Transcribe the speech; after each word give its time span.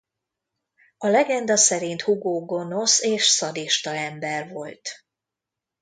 A 0.97 1.07
legenda 1.07 1.55
szerint 1.55 2.01
Hugo 2.01 2.45
gonosz 2.45 3.01
és 3.01 3.23
szadista 3.25 3.95
ember 3.95 4.49
volt. 4.51 4.89